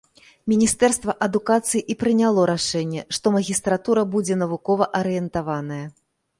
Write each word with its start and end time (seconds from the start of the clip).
Міністэрства 0.51 1.13
адукацыі 1.25 1.81
і 1.95 1.97
прыняло 2.05 2.47
рашэнне, 2.53 3.05
што 3.19 3.25
магістратура 3.37 4.09
будзе 4.17 4.41
навукова-арыентаваная. 4.43 5.83